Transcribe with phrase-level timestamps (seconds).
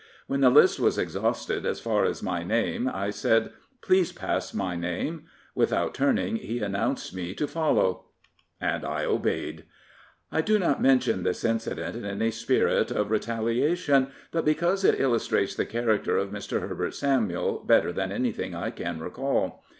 [0.25, 3.51] When the list was exhausted as far as my name I said,"
[3.83, 8.05] Please pass my name." Without turning he announced me to follow.
[8.59, 9.65] And I obeyed.
[10.31, 14.99] I do not mention this incident in any spirit of re taliation, but because it
[14.99, 16.67] illustrates the character of Mr.
[16.67, 19.63] Herbert Samuel better than anything I can recall.